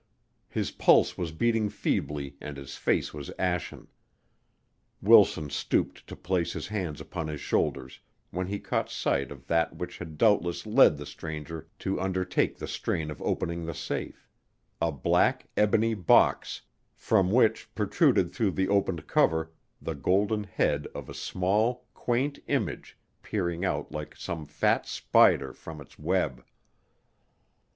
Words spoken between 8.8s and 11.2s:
sight of that which had doubtless led the